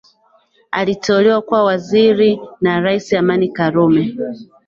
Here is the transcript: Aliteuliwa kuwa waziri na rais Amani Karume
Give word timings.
Aliteuliwa 0.71 1.41
kuwa 1.41 1.63
waziri 1.63 2.39
na 2.61 2.79
rais 2.81 3.13
Amani 3.13 3.49
Karume 3.49 4.15